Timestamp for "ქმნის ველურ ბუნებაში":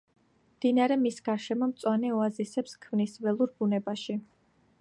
2.87-4.21